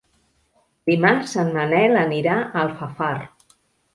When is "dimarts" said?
0.89-1.35